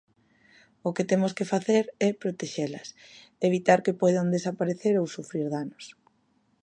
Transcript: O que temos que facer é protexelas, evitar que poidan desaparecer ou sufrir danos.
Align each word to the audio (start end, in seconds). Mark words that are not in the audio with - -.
O 0.87 0.89
que 0.95 1.07
temos 1.11 1.35
que 1.37 1.49
facer 1.53 1.83
é 2.07 2.09
protexelas, 2.21 2.87
evitar 3.47 3.79
que 3.85 3.97
poidan 4.01 4.33
desaparecer 4.35 4.93
ou 5.01 5.05
sufrir 5.15 5.45
danos. 5.55 5.85